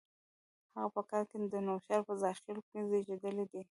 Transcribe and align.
هغه 0.75 0.89
په 0.95 1.01
کال 1.09 1.23
کې 1.29 1.37
د 1.53 1.55
نوښار 1.67 2.01
په 2.07 2.13
زاخیلو 2.21 2.61
کې 2.69 2.79
زیږېدلي 2.89 3.45
دي. 3.51 3.61